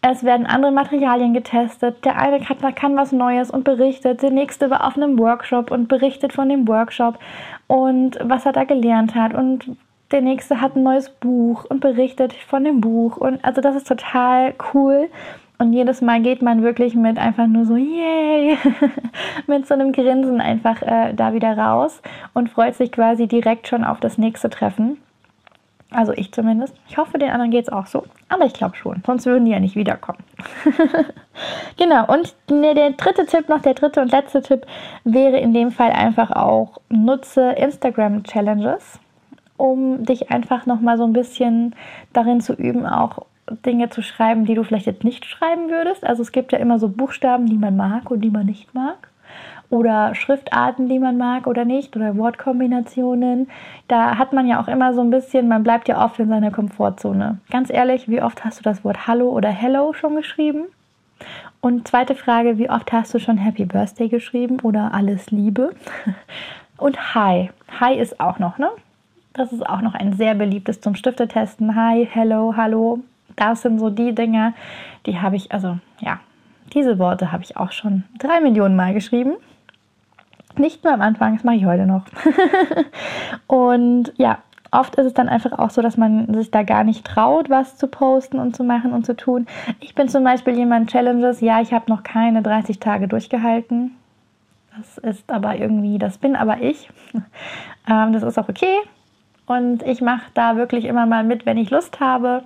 Es 0.00 0.24
werden 0.24 0.46
andere 0.46 0.72
Materialien 0.72 1.34
getestet. 1.34 2.02
Der 2.06 2.16
eine 2.16 2.40
kann, 2.40 2.74
kann 2.74 2.96
was 2.96 3.12
Neues 3.12 3.50
und 3.50 3.64
berichtet. 3.64 4.22
Der 4.22 4.30
nächste 4.30 4.70
war 4.70 4.86
auf 4.86 4.96
einem 4.96 5.18
Workshop 5.18 5.70
und 5.70 5.88
berichtet 5.88 6.32
von 6.32 6.48
dem 6.48 6.66
Workshop 6.66 7.18
und 7.66 8.18
was 8.22 8.46
er 8.46 8.52
da 8.52 8.64
gelernt 8.64 9.14
hat 9.14 9.34
und 9.34 9.76
der 10.10 10.22
nächste 10.22 10.60
hat 10.60 10.76
ein 10.76 10.82
neues 10.82 11.10
Buch 11.10 11.64
und 11.68 11.80
berichtet 11.80 12.32
von 12.32 12.64
dem 12.64 12.80
Buch. 12.80 13.16
Und 13.16 13.44
also 13.44 13.60
das 13.60 13.76
ist 13.76 13.86
total 13.86 14.54
cool. 14.72 15.08
Und 15.58 15.72
jedes 15.72 16.00
Mal 16.00 16.22
geht 16.22 16.40
man 16.40 16.62
wirklich 16.62 16.94
mit 16.94 17.18
einfach 17.18 17.48
nur 17.48 17.64
so, 17.64 17.76
yay, 17.76 18.56
mit 19.46 19.66
so 19.66 19.74
einem 19.74 19.92
Grinsen 19.92 20.40
einfach 20.40 20.80
äh, 20.82 21.12
da 21.14 21.34
wieder 21.34 21.58
raus 21.58 22.00
und 22.32 22.48
freut 22.48 22.76
sich 22.76 22.92
quasi 22.92 23.26
direkt 23.26 23.66
schon 23.66 23.84
auf 23.84 23.98
das 23.98 24.18
nächste 24.18 24.50
Treffen. 24.50 24.98
Also 25.90 26.12
ich 26.12 26.32
zumindest. 26.32 26.76
Ich 26.88 26.98
hoffe, 26.98 27.18
den 27.18 27.30
anderen 27.30 27.50
geht 27.50 27.64
es 27.64 27.72
auch 27.72 27.86
so. 27.86 28.04
Aber 28.28 28.44
ich 28.44 28.52
glaube 28.52 28.76
schon. 28.76 29.02
Sonst 29.04 29.26
würden 29.26 29.46
die 29.46 29.50
ja 29.50 29.58
nicht 29.58 29.74
wiederkommen. 29.74 30.18
genau. 31.76 32.06
Und 32.06 32.36
der 32.50 32.90
dritte 32.90 33.26
Tipp 33.26 33.48
noch, 33.48 33.62
der 33.62 33.74
dritte 33.74 34.02
und 34.02 34.12
letzte 34.12 34.42
Tipp 34.42 34.66
wäre 35.04 35.38
in 35.38 35.54
dem 35.54 35.70
Fall 35.70 35.90
einfach 35.90 36.30
auch, 36.30 36.78
nutze 36.90 37.52
Instagram 37.52 38.22
Challenges 38.22 39.00
um 39.58 40.04
dich 40.04 40.30
einfach 40.30 40.64
nochmal 40.64 40.96
so 40.96 41.04
ein 41.04 41.12
bisschen 41.12 41.74
darin 42.14 42.40
zu 42.40 42.54
üben, 42.54 42.86
auch 42.86 43.26
Dinge 43.66 43.90
zu 43.90 44.02
schreiben, 44.02 44.44
die 44.44 44.54
du 44.54 44.62
vielleicht 44.64 44.86
jetzt 44.86 45.04
nicht 45.04 45.26
schreiben 45.26 45.68
würdest. 45.68 46.04
Also 46.04 46.22
es 46.22 46.32
gibt 46.32 46.52
ja 46.52 46.58
immer 46.58 46.78
so 46.78 46.88
Buchstaben, 46.88 47.46
die 47.46 47.58
man 47.58 47.76
mag 47.76 48.10
und 48.10 48.20
die 48.20 48.30
man 48.30 48.46
nicht 48.46 48.74
mag. 48.74 49.08
Oder 49.70 50.14
Schriftarten, 50.14 50.88
die 50.88 50.98
man 50.98 51.18
mag 51.18 51.46
oder 51.46 51.64
nicht. 51.64 51.96
Oder 51.96 52.16
Wortkombinationen. 52.16 53.48
Da 53.86 54.16
hat 54.16 54.32
man 54.32 54.46
ja 54.46 54.62
auch 54.62 54.68
immer 54.68 54.94
so 54.94 55.02
ein 55.02 55.10
bisschen, 55.10 55.48
man 55.48 55.62
bleibt 55.62 55.88
ja 55.88 56.02
oft 56.02 56.18
in 56.18 56.28
seiner 56.28 56.50
Komfortzone. 56.50 57.38
Ganz 57.50 57.70
ehrlich, 57.70 58.08
wie 58.08 58.22
oft 58.22 58.44
hast 58.44 58.60
du 58.60 58.62
das 58.62 58.84
Wort 58.84 59.06
Hallo 59.06 59.28
oder 59.30 59.50
Hello 59.50 59.92
schon 59.92 60.16
geschrieben? 60.16 60.64
Und 61.60 61.88
zweite 61.88 62.14
Frage, 62.14 62.58
wie 62.58 62.70
oft 62.70 62.92
hast 62.92 63.12
du 63.12 63.18
schon 63.18 63.36
Happy 63.36 63.64
Birthday 63.64 64.08
geschrieben 64.08 64.60
oder 64.60 64.94
alles 64.94 65.30
Liebe? 65.30 65.74
Und 66.76 67.14
Hi. 67.14 67.50
Hi 67.80 67.98
ist 67.98 68.20
auch 68.20 68.38
noch, 68.38 68.58
ne? 68.58 68.68
Das 69.38 69.52
ist 69.52 69.64
auch 69.64 69.82
noch 69.82 69.94
ein 69.94 70.14
sehr 70.14 70.34
beliebtes 70.34 70.80
zum 70.80 70.96
Stiftetesten. 70.96 71.76
Hi, 71.76 72.08
hello, 72.10 72.54
hallo. 72.56 72.98
Das 73.36 73.62
sind 73.62 73.78
so 73.78 73.88
die 73.88 74.12
Dinge, 74.12 74.52
die 75.06 75.20
habe 75.20 75.36
ich, 75.36 75.52
also 75.52 75.78
ja, 76.00 76.18
diese 76.74 76.98
Worte 76.98 77.30
habe 77.30 77.44
ich 77.44 77.56
auch 77.56 77.70
schon 77.70 78.02
drei 78.18 78.40
Millionen 78.40 78.74
Mal 78.74 78.94
geschrieben. 78.94 79.34
Nicht 80.56 80.82
nur 80.82 80.92
am 80.92 81.02
Anfang, 81.02 81.36
das 81.36 81.44
mache 81.44 81.54
ich 81.54 81.66
heute 81.66 81.86
noch. 81.86 82.04
und 83.46 84.12
ja, 84.16 84.38
oft 84.72 84.96
ist 84.96 85.06
es 85.06 85.14
dann 85.14 85.28
einfach 85.28 85.56
auch 85.56 85.70
so, 85.70 85.82
dass 85.82 85.96
man 85.96 86.34
sich 86.34 86.50
da 86.50 86.64
gar 86.64 86.82
nicht 86.82 87.06
traut, 87.06 87.48
was 87.48 87.76
zu 87.76 87.86
posten 87.86 88.40
und 88.40 88.56
zu 88.56 88.64
machen 88.64 88.92
und 88.92 89.06
zu 89.06 89.14
tun. 89.14 89.46
Ich 89.78 89.94
bin 89.94 90.08
zum 90.08 90.24
Beispiel 90.24 90.56
jemand, 90.56 90.90
Challenges, 90.90 91.40
ja, 91.40 91.60
ich 91.60 91.72
habe 91.72 91.88
noch 91.92 92.02
keine 92.02 92.42
30 92.42 92.80
Tage 92.80 93.06
durchgehalten. 93.06 93.92
Das 94.76 94.98
ist 94.98 95.30
aber 95.30 95.54
irgendwie, 95.54 95.98
das 95.98 96.18
bin 96.18 96.34
aber 96.34 96.60
ich. 96.60 96.90
Ähm, 97.90 98.12
das 98.12 98.22
ist 98.22 98.38
auch 98.38 98.50
okay. 98.50 98.76
Und 99.48 99.82
ich 99.82 100.02
mache 100.02 100.30
da 100.34 100.56
wirklich 100.56 100.84
immer 100.84 101.06
mal 101.06 101.24
mit, 101.24 101.46
wenn 101.46 101.56
ich 101.56 101.70
Lust 101.70 102.00
habe. 102.00 102.44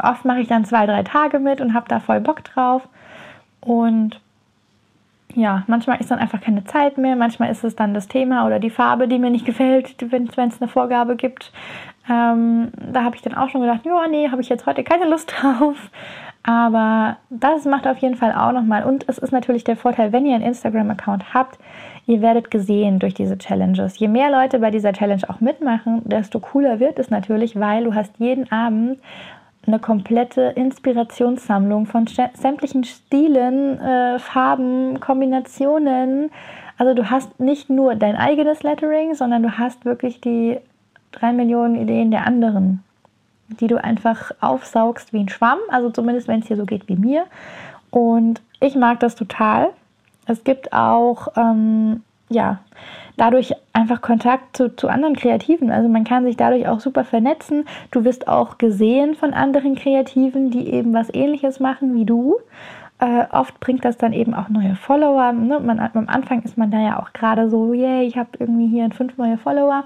Oft 0.00 0.24
mache 0.24 0.40
ich 0.40 0.48
dann 0.48 0.64
zwei, 0.64 0.86
drei 0.86 1.02
Tage 1.02 1.40
mit 1.40 1.60
und 1.60 1.74
habe 1.74 1.88
da 1.88 1.98
voll 1.98 2.20
Bock 2.20 2.44
drauf. 2.44 2.88
Und 3.60 4.20
ja, 5.34 5.64
manchmal 5.66 6.00
ist 6.00 6.10
dann 6.12 6.20
einfach 6.20 6.40
keine 6.40 6.64
Zeit 6.64 6.98
mehr. 6.98 7.16
Manchmal 7.16 7.50
ist 7.50 7.64
es 7.64 7.74
dann 7.74 7.94
das 7.94 8.06
Thema 8.06 8.46
oder 8.46 8.60
die 8.60 8.70
Farbe, 8.70 9.08
die 9.08 9.18
mir 9.18 9.30
nicht 9.30 9.44
gefällt, 9.44 9.96
wenn 10.12 10.28
es 10.28 10.62
eine 10.62 10.68
Vorgabe 10.68 11.16
gibt. 11.16 11.52
Ähm, 12.08 12.70
da 12.92 13.02
habe 13.02 13.16
ich 13.16 13.22
dann 13.22 13.34
auch 13.34 13.48
schon 13.48 13.60
gedacht, 13.60 13.84
ja, 13.84 14.06
nee, 14.08 14.30
habe 14.30 14.40
ich 14.40 14.48
jetzt 14.48 14.66
heute 14.66 14.84
keine 14.84 15.06
Lust 15.06 15.34
drauf. 15.42 15.90
Aber 16.44 17.16
das 17.28 17.64
macht 17.64 17.88
auf 17.88 17.98
jeden 17.98 18.14
Fall 18.14 18.32
auch 18.32 18.52
nochmal. 18.52 18.84
Und 18.84 19.04
es 19.08 19.18
ist 19.18 19.32
natürlich 19.32 19.64
der 19.64 19.76
Vorteil, 19.76 20.12
wenn 20.12 20.26
ihr 20.26 20.36
einen 20.36 20.44
Instagram-Account 20.44 21.34
habt, 21.34 21.58
ihr 22.08 22.22
werdet 22.22 22.50
gesehen 22.50 22.98
durch 22.98 23.14
diese 23.14 23.36
Challenges. 23.36 23.98
Je 23.98 24.08
mehr 24.08 24.30
Leute 24.30 24.58
bei 24.58 24.70
dieser 24.70 24.94
Challenge 24.94 25.22
auch 25.28 25.40
mitmachen, 25.40 26.00
desto 26.06 26.40
cooler 26.40 26.80
wird 26.80 26.98
es 26.98 27.10
natürlich, 27.10 27.60
weil 27.60 27.84
du 27.84 27.94
hast 27.94 28.12
jeden 28.18 28.50
Abend 28.50 28.98
eine 29.66 29.78
komplette 29.78 30.40
Inspirationssammlung 30.56 31.84
von 31.84 32.06
sämtlichen 32.06 32.84
Stilen, 32.84 33.78
äh, 33.78 34.18
Farben, 34.18 34.98
Kombinationen. 35.00 36.30
Also 36.78 36.94
du 36.94 37.10
hast 37.10 37.38
nicht 37.38 37.68
nur 37.68 37.94
dein 37.94 38.16
eigenes 38.16 38.62
Lettering, 38.62 39.14
sondern 39.14 39.42
du 39.42 39.58
hast 39.58 39.84
wirklich 39.84 40.22
die 40.22 40.56
drei 41.12 41.34
Millionen 41.34 41.74
Ideen 41.74 42.10
der 42.10 42.26
anderen, 42.26 42.82
die 43.60 43.66
du 43.66 43.82
einfach 43.82 44.30
aufsaugst 44.40 45.12
wie 45.12 45.20
ein 45.20 45.28
Schwamm. 45.28 45.58
Also 45.68 45.90
zumindest 45.90 46.26
wenn 46.26 46.40
es 46.40 46.46
dir 46.46 46.56
so 46.56 46.64
geht 46.64 46.88
wie 46.88 46.96
mir. 46.96 47.24
Und 47.90 48.40
ich 48.60 48.76
mag 48.76 48.98
das 49.00 49.14
total. 49.14 49.68
Es 50.28 50.44
gibt 50.44 50.72
auch, 50.72 51.28
ähm, 51.36 52.02
ja, 52.28 52.58
dadurch 53.16 53.54
einfach 53.72 54.00
Kontakt 54.00 54.56
zu, 54.56 54.74
zu 54.76 54.88
anderen 54.88 55.16
Kreativen. 55.16 55.70
Also 55.70 55.88
man 55.88 56.04
kann 56.04 56.24
sich 56.24 56.36
dadurch 56.36 56.68
auch 56.68 56.80
super 56.80 57.04
vernetzen. 57.04 57.64
Du 57.90 58.04
wirst 58.04 58.28
auch 58.28 58.58
gesehen 58.58 59.14
von 59.14 59.34
anderen 59.34 59.74
Kreativen, 59.74 60.50
die 60.50 60.70
eben 60.70 60.92
was 60.94 61.12
ähnliches 61.12 61.58
machen 61.58 61.94
wie 61.94 62.04
du. 62.04 62.36
Äh, 63.00 63.24
oft 63.32 63.58
bringt 63.60 63.84
das 63.84 63.96
dann 63.96 64.12
eben 64.12 64.34
auch 64.34 64.48
neue 64.48 64.76
Follower. 64.76 65.32
Ne? 65.32 65.60
Man, 65.60 65.80
am 65.80 66.08
Anfang 66.08 66.42
ist 66.42 66.58
man 66.58 66.70
da 66.70 66.78
ja 66.78 67.00
auch 67.00 67.12
gerade 67.12 67.48
so, 67.48 67.72
yay, 67.72 68.06
ich 68.06 68.16
habe 68.16 68.30
irgendwie 68.38 68.66
hier 68.66 68.90
fünf 68.90 69.16
neue 69.16 69.38
Follower 69.38 69.84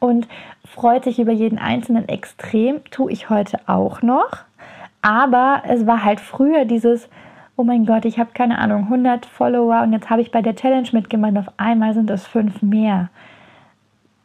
und 0.00 0.26
freut 0.64 1.04
sich 1.04 1.20
über 1.20 1.32
jeden 1.32 1.58
einzelnen 1.58 2.08
extrem. 2.08 2.82
Tue 2.90 3.12
ich 3.12 3.30
heute 3.30 3.60
auch 3.66 4.02
noch. 4.02 4.30
Aber 5.02 5.62
es 5.68 5.86
war 5.86 6.04
halt 6.04 6.20
früher 6.20 6.64
dieses, 6.64 7.08
oh 7.56 7.64
mein 7.64 7.86
Gott, 7.86 8.04
ich 8.04 8.18
habe 8.18 8.30
keine 8.34 8.58
Ahnung, 8.58 8.84
100 8.84 9.26
Follower 9.26 9.82
und 9.82 9.92
jetzt 9.92 10.10
habe 10.10 10.22
ich 10.22 10.30
bei 10.30 10.42
der 10.42 10.56
Challenge 10.56 10.88
mitgemacht, 10.92 11.36
auf 11.36 11.52
einmal 11.56 11.94
sind 11.94 12.10
es 12.10 12.26
fünf 12.26 12.62
mehr. 12.62 13.10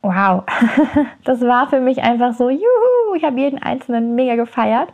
Wow, 0.02 0.44
das 1.26 1.42
war 1.42 1.68
für 1.68 1.82
mich 1.82 2.02
einfach 2.04 2.34
so, 2.34 2.50
juhu, 2.50 3.16
ich 3.16 3.24
habe 3.24 3.40
jeden 3.40 3.62
einzelnen 3.62 4.16
mega 4.16 4.36
gefeiert. 4.36 4.90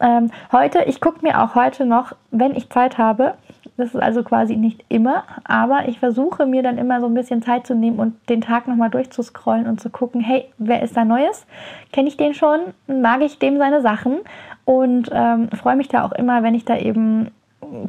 Ähm, 0.00 0.30
heute, 0.52 0.82
ich 0.84 1.00
gucke 1.00 1.20
mir 1.22 1.42
auch 1.42 1.54
heute 1.54 1.86
noch, 1.86 2.12
wenn 2.30 2.54
ich 2.54 2.70
Zeit 2.70 2.98
habe, 2.98 3.34
das 3.76 3.94
ist 3.94 4.00
also 4.00 4.22
quasi 4.22 4.56
nicht 4.56 4.84
immer, 4.88 5.24
aber 5.44 5.88
ich 5.88 5.98
versuche 5.98 6.46
mir 6.46 6.62
dann 6.62 6.78
immer 6.78 7.00
so 7.00 7.06
ein 7.06 7.14
bisschen 7.14 7.42
Zeit 7.42 7.66
zu 7.66 7.74
nehmen 7.74 7.98
und 7.98 8.14
den 8.28 8.40
Tag 8.40 8.68
nochmal 8.68 8.90
durchzuscrollen 8.90 9.66
und 9.66 9.80
zu 9.80 9.90
gucken, 9.90 10.20
hey, 10.20 10.46
wer 10.58 10.82
ist 10.82 10.96
da 10.96 11.04
Neues? 11.04 11.46
Kenne 11.92 12.08
ich 12.08 12.16
den 12.16 12.34
schon? 12.34 12.60
Mag 12.86 13.20
ich 13.20 13.38
dem 13.38 13.58
seine 13.58 13.82
Sachen? 13.82 14.20
Und 14.64 15.10
ähm, 15.12 15.50
freue 15.50 15.76
mich 15.76 15.88
da 15.88 16.04
auch 16.04 16.12
immer, 16.12 16.42
wenn 16.42 16.54
ich 16.54 16.64
da 16.64 16.76
eben 16.76 17.30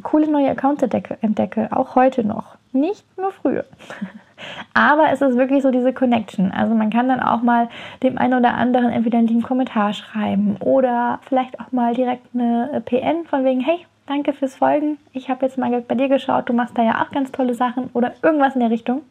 coole 0.02 0.30
neue 0.30 0.50
Accounts 0.50 0.82
entdecke, 0.82 1.18
entdecke, 1.20 1.68
auch 1.70 1.94
heute 1.94 2.24
noch. 2.24 2.56
Nicht 2.72 3.04
nur 3.18 3.32
früher. 3.32 3.64
Aber 4.74 5.10
es 5.10 5.20
ist 5.20 5.36
wirklich 5.36 5.62
so 5.62 5.70
diese 5.70 5.92
Connection. 5.92 6.52
Also 6.52 6.74
man 6.74 6.90
kann 6.90 7.08
dann 7.08 7.20
auch 7.20 7.42
mal 7.42 7.68
dem 8.02 8.18
einen 8.18 8.34
oder 8.34 8.54
anderen 8.54 8.90
entweder 8.90 9.18
einen 9.18 9.42
Kommentar 9.42 9.92
schreiben 9.92 10.56
oder 10.60 11.18
vielleicht 11.22 11.58
auch 11.60 11.72
mal 11.72 11.94
direkt 11.94 12.26
eine 12.34 12.82
PN 12.84 13.24
von 13.24 13.44
wegen, 13.44 13.60
hey, 13.60 13.84
danke 14.06 14.32
fürs 14.32 14.56
Folgen. 14.56 14.98
Ich 15.12 15.28
habe 15.28 15.44
jetzt 15.46 15.58
mal 15.58 15.80
bei 15.80 15.94
dir 15.94 16.08
geschaut, 16.08 16.48
du 16.48 16.52
machst 16.52 16.78
da 16.78 16.82
ja 16.82 17.02
auch 17.02 17.10
ganz 17.10 17.32
tolle 17.32 17.54
Sachen 17.54 17.90
oder 17.94 18.12
irgendwas 18.22 18.54
in 18.54 18.60
der 18.60 18.70
Richtung. 18.70 19.02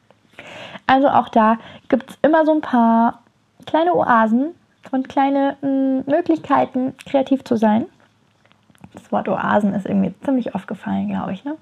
Also 0.85 1.09
auch 1.09 1.29
da 1.29 1.57
gibt 1.89 2.09
es 2.09 2.17
immer 2.21 2.45
so 2.45 2.53
ein 2.53 2.61
paar 2.61 3.21
kleine 3.65 3.95
Oasen 3.95 4.55
und 4.91 5.09
kleine 5.09 5.57
mh, 5.61 5.67
hm, 5.67 6.03
Möglichkeiten, 6.05 6.93
kreativ 7.05 7.43
zu 7.43 7.57
sein. 7.57 7.85
Das 8.93 9.11
Wort 9.11 9.29
Oasen 9.29 9.73
ist 9.73 9.85
irgendwie 9.85 10.13
ziemlich 10.23 10.55
oft 10.55 10.67
gefallen, 10.67 11.09
glaube 11.09 11.33
ich. 11.33 11.45
Ne? 11.45 11.55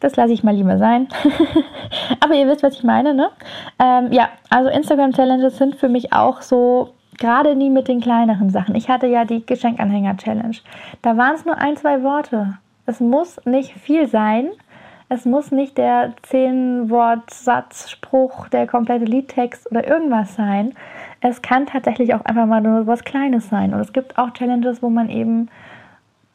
Das 0.00 0.16
lasse 0.16 0.32
ich 0.32 0.44
mal 0.44 0.54
lieber 0.54 0.78
sein. 0.78 1.08
Aber 2.20 2.34
ihr 2.34 2.46
wisst, 2.48 2.62
was 2.62 2.74
ich 2.74 2.84
meine, 2.84 3.14
ne? 3.14 3.30
Ähm, 3.78 4.12
ja, 4.12 4.28
also 4.50 4.68
Instagram-Challenges 4.68 5.56
sind 5.56 5.76
für 5.76 5.88
mich 5.88 6.12
auch 6.12 6.42
so, 6.42 6.94
gerade 7.18 7.54
nie 7.56 7.70
mit 7.70 7.88
den 7.88 8.00
kleineren 8.00 8.50
Sachen. 8.50 8.74
Ich 8.74 8.88
hatte 8.88 9.06
ja 9.06 9.24
die 9.24 9.44
Geschenkanhänger-Challenge. 9.44 10.56
Da 11.02 11.16
waren 11.16 11.34
es 11.34 11.44
nur 11.44 11.56
ein, 11.58 11.76
zwei 11.76 12.02
Worte. 12.02 12.58
Es 12.86 13.00
muss 13.00 13.40
nicht 13.44 13.72
viel 13.72 14.06
sein. 14.06 14.50
Es 15.08 15.24
muss 15.24 15.52
nicht 15.52 15.78
der 15.78 16.14
10-Wort-Satz, 16.30 17.90
Spruch, 17.90 18.48
der 18.48 18.66
komplette 18.66 19.04
Liedtext 19.04 19.70
oder 19.70 19.86
irgendwas 19.86 20.34
sein. 20.34 20.74
Es 21.20 21.42
kann 21.42 21.66
tatsächlich 21.66 22.12
auch 22.14 22.24
einfach 22.24 22.46
mal 22.46 22.60
nur 22.60 22.86
was 22.86 23.04
Kleines 23.04 23.48
sein. 23.48 23.72
Und 23.72 23.80
es 23.80 23.92
gibt 23.92 24.18
auch 24.18 24.30
Challenges, 24.32 24.82
wo 24.82 24.90
man 24.90 25.08
eben 25.08 25.48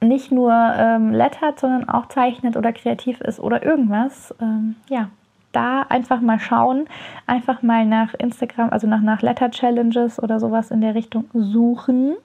nicht 0.02 0.32
nur 0.32 0.52
ähm, 0.54 1.14
lettert, 1.14 1.60
sondern 1.60 1.88
auch 1.88 2.08
zeichnet 2.08 2.58
oder 2.58 2.74
kreativ 2.74 3.22
ist 3.22 3.40
oder 3.40 3.64
irgendwas. 3.64 4.34
Ähm, 4.42 4.76
ja, 4.90 5.10
da 5.52 5.82
einfach 5.84 6.22
mal 6.22 6.40
schauen, 6.40 6.88
einfach 7.28 7.62
mal 7.62 7.86
nach 7.86 8.14
Instagram, 8.16 8.70
also 8.70 8.88
nach, 8.88 9.02
nach 9.02 9.22
Letter 9.22 9.52
Challenges 9.52 10.22
oder 10.22 10.40
sowas 10.40 10.72
in 10.72 10.82
der 10.82 10.96
Richtung 10.96 11.26
suchen 11.34 12.16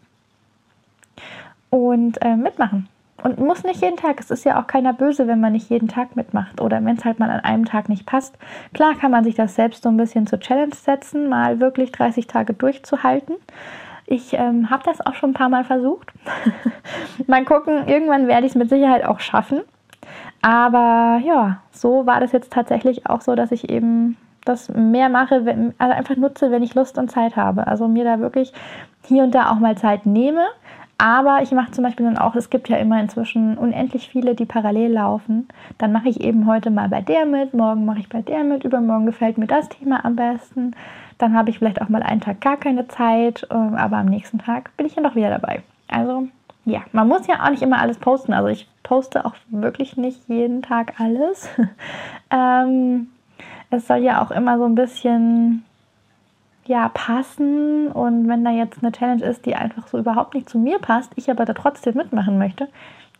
und 1.70 2.22
äh, 2.22 2.36
mitmachen. 2.36 2.88
Und 3.22 3.38
muss 3.38 3.64
nicht 3.64 3.82
jeden 3.82 3.96
Tag. 3.96 4.20
Es 4.20 4.30
ist 4.30 4.44
ja 4.44 4.60
auch 4.60 4.66
keiner 4.66 4.92
böse, 4.92 5.26
wenn 5.26 5.40
man 5.40 5.52
nicht 5.52 5.68
jeden 5.70 5.88
Tag 5.88 6.16
mitmacht 6.16 6.60
oder 6.60 6.84
wenn 6.84 6.96
es 6.96 7.04
halt 7.04 7.18
mal 7.18 7.30
an 7.30 7.40
einem 7.40 7.64
Tag 7.64 7.88
nicht 7.88 8.06
passt. 8.06 8.36
Klar 8.72 8.94
kann 8.94 9.10
man 9.10 9.24
sich 9.24 9.34
das 9.34 9.54
selbst 9.54 9.82
so 9.82 9.88
ein 9.88 9.96
bisschen 9.96 10.26
zur 10.26 10.38
Challenge 10.38 10.74
setzen, 10.74 11.28
mal 11.28 11.58
wirklich 11.58 11.92
30 11.92 12.26
Tage 12.26 12.52
durchzuhalten. 12.52 13.34
Ich 14.06 14.34
ähm, 14.34 14.70
habe 14.70 14.84
das 14.84 15.04
auch 15.04 15.14
schon 15.14 15.30
ein 15.30 15.34
paar 15.34 15.48
Mal 15.48 15.64
versucht. 15.64 16.12
mal 17.26 17.44
gucken, 17.44 17.88
irgendwann 17.88 18.28
werde 18.28 18.46
ich 18.46 18.52
es 18.52 18.56
mit 18.56 18.68
Sicherheit 18.68 19.04
auch 19.04 19.20
schaffen. 19.20 19.62
Aber 20.42 21.20
ja, 21.24 21.58
so 21.72 22.06
war 22.06 22.20
das 22.20 22.32
jetzt 22.32 22.52
tatsächlich 22.52 23.06
auch 23.06 23.20
so, 23.20 23.34
dass 23.34 23.50
ich 23.50 23.68
eben 23.68 24.16
das 24.44 24.68
mehr 24.68 25.08
mache, 25.08 25.44
wenn, 25.44 25.74
also 25.78 25.92
einfach 25.92 26.16
nutze, 26.16 26.52
wenn 26.52 26.62
ich 26.62 26.74
Lust 26.74 26.98
und 26.98 27.10
Zeit 27.10 27.36
habe. 27.36 27.66
Also 27.66 27.88
mir 27.88 28.04
da 28.04 28.20
wirklich 28.20 28.52
hier 29.04 29.24
und 29.24 29.34
da 29.34 29.50
auch 29.50 29.58
mal 29.58 29.76
Zeit 29.76 30.06
nehme. 30.06 30.46
Aber 30.98 31.42
ich 31.42 31.52
mache 31.52 31.72
zum 31.72 31.84
Beispiel 31.84 32.06
dann 32.06 32.16
auch, 32.16 32.36
es 32.36 32.48
gibt 32.48 32.70
ja 32.70 32.78
immer 32.78 32.98
inzwischen 33.00 33.58
unendlich 33.58 34.08
viele, 34.08 34.34
die 34.34 34.46
parallel 34.46 34.92
laufen. 34.92 35.46
Dann 35.76 35.92
mache 35.92 36.08
ich 36.08 36.22
eben 36.22 36.46
heute 36.46 36.70
mal 36.70 36.88
bei 36.88 37.02
der 37.02 37.26
mit, 37.26 37.52
morgen 37.52 37.84
mache 37.84 37.98
ich 37.98 38.08
bei 38.08 38.22
der 38.22 38.44
mit, 38.44 38.64
übermorgen 38.64 39.04
gefällt 39.04 39.36
mir 39.36 39.46
das 39.46 39.68
Thema 39.68 40.04
am 40.04 40.16
besten. 40.16 40.74
Dann 41.18 41.34
habe 41.34 41.50
ich 41.50 41.58
vielleicht 41.58 41.80
auch 41.80 41.88
mal 41.88 42.02
einen 42.02 42.20
Tag 42.20 42.40
gar 42.40 42.56
keine 42.56 42.88
Zeit, 42.88 43.46
ähm, 43.50 43.74
aber 43.74 43.96
am 43.96 44.06
nächsten 44.06 44.38
Tag 44.38 44.76
bin 44.76 44.86
ich 44.86 44.96
ja 44.96 45.02
noch 45.02 45.14
wieder 45.14 45.30
dabei. 45.30 45.62
Also 45.88 46.28
ja, 46.64 46.82
man 46.92 47.08
muss 47.08 47.26
ja 47.26 47.44
auch 47.44 47.50
nicht 47.50 47.62
immer 47.62 47.78
alles 47.78 47.98
posten. 47.98 48.32
Also 48.32 48.48
ich 48.48 48.68
poste 48.82 49.24
auch 49.24 49.34
wirklich 49.48 49.96
nicht 49.96 50.28
jeden 50.28 50.62
Tag 50.62 51.00
alles. 51.00 51.48
ähm, 52.30 53.08
es 53.70 53.86
soll 53.86 53.98
ja 53.98 54.22
auch 54.22 54.30
immer 54.30 54.58
so 54.58 54.64
ein 54.64 54.74
bisschen 54.74 55.64
ja 56.66 56.88
passen 56.88 57.88
und 57.88 58.28
wenn 58.28 58.44
da 58.44 58.50
jetzt 58.50 58.82
eine 58.82 58.92
Challenge 58.92 59.24
ist, 59.24 59.46
die 59.46 59.54
einfach 59.54 59.86
so 59.86 59.98
überhaupt 59.98 60.34
nicht 60.34 60.48
zu 60.48 60.58
mir 60.58 60.80
passt, 60.80 61.12
ich 61.14 61.30
aber 61.30 61.44
da 61.44 61.52
trotzdem 61.52 61.94
mitmachen 61.94 62.38
möchte, 62.38 62.68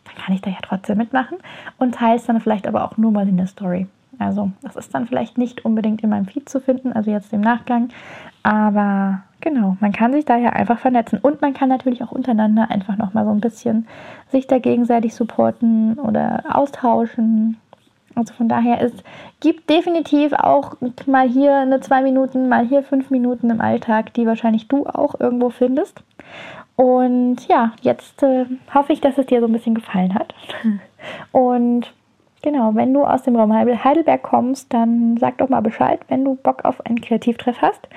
dann 0.05 0.15
kann 0.15 0.35
ich 0.35 0.41
da 0.41 0.49
ja 0.49 0.57
trotzdem 0.61 0.97
mitmachen 0.97 1.37
und 1.77 1.95
teile 1.95 2.17
es 2.17 2.25
dann 2.25 2.41
vielleicht 2.41 2.67
aber 2.67 2.83
auch 2.83 2.97
nur 2.97 3.11
mal 3.11 3.27
in 3.27 3.37
der 3.37 3.47
Story. 3.47 3.87
Also 4.19 4.51
das 4.61 4.75
ist 4.75 4.93
dann 4.93 5.07
vielleicht 5.07 5.37
nicht 5.37 5.65
unbedingt 5.65 6.01
in 6.01 6.09
meinem 6.09 6.25
Feed 6.25 6.49
zu 6.49 6.59
finden, 6.59 6.93
also 6.93 7.11
jetzt 7.11 7.33
im 7.33 7.41
Nachgang, 7.41 7.89
aber 8.43 9.21
genau, 9.41 9.77
man 9.79 9.91
kann 9.91 10.13
sich 10.13 10.25
daher 10.25 10.55
einfach 10.55 10.79
vernetzen 10.79 11.19
und 11.19 11.41
man 11.41 11.53
kann 11.53 11.69
natürlich 11.69 12.03
auch 12.03 12.11
untereinander 12.11 12.71
einfach 12.71 12.97
noch 12.97 13.13
mal 13.13 13.25
so 13.25 13.31
ein 13.31 13.41
bisschen 13.41 13.87
sich 14.31 14.47
da 14.47 14.59
gegenseitig 14.59 15.13
supporten 15.13 15.99
oder 15.99 16.43
austauschen. 16.49 17.57
Also 18.15 18.33
von 18.33 18.49
daher 18.49 18.81
es 18.81 18.93
gibt 19.41 19.69
definitiv 19.69 20.33
auch 20.33 20.77
mal 21.05 21.27
hier 21.29 21.55
eine 21.57 21.81
zwei 21.81 22.01
Minuten, 22.01 22.49
mal 22.49 22.65
hier 22.65 22.81
fünf 22.81 23.11
Minuten 23.11 23.49
im 23.51 23.61
Alltag, 23.61 24.13
die 24.13 24.25
wahrscheinlich 24.25 24.67
du 24.67 24.87
auch 24.87 25.19
irgendwo 25.19 25.49
findest. 25.51 26.01
Und 26.75 27.47
ja, 27.47 27.73
jetzt 27.81 28.23
äh, 28.23 28.45
hoffe 28.73 28.93
ich, 28.93 29.01
dass 29.01 29.17
es 29.17 29.25
dir 29.25 29.41
so 29.41 29.47
ein 29.47 29.53
bisschen 29.53 29.75
gefallen 29.75 30.13
hat. 30.13 30.33
Und 31.31 31.91
Genau, 32.47 32.75
wenn 32.75 32.93
du 32.93 33.03
aus 33.03 33.23
dem 33.23 33.35
Raum 33.35 33.53
Heidelberg 33.53 34.23
kommst, 34.23 34.73
dann 34.73 35.17
sag 35.17 35.37
doch 35.39 35.49
mal 35.49 35.59
Bescheid, 35.59 35.99
wenn 36.07 36.23
du 36.23 36.35
Bock 36.35 36.63
auf 36.63 36.79
einen 36.85 37.01
Kreativtreff 37.01 37.61
hast. 37.61 37.89